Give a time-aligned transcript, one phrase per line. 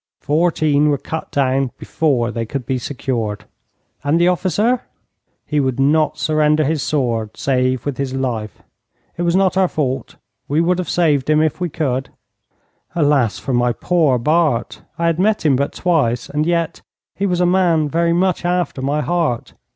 [0.19, 3.45] 'Fourteen were cut down before they could be secured.'
[4.03, 4.81] 'And the officer?'
[5.45, 8.63] 'He would not surrender his sword save with his life.
[9.15, 10.15] It was not our fault.
[10.47, 12.09] We would have saved him if we could.'
[12.95, 14.81] Alas for my poor Bart!
[14.97, 16.81] I had met him but twice, and yet
[17.13, 19.53] he was a man very much after my heart.